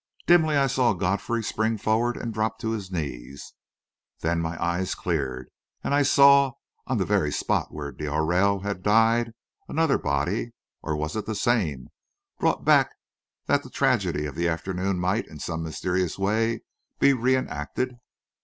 [0.25, 3.53] Dimly I saw Godfrey spring forward and drop to his knees.
[4.21, 5.51] Then my eyes cleared,
[5.83, 6.53] and I saw,
[6.87, 9.33] on the very spot where d'Aurelle had died,
[9.67, 11.89] another body or was it the same,
[12.39, 12.93] brought back
[13.45, 16.61] that the tragedy of the afternoon might, in some mysterious way,
[16.97, 17.97] be re enacted?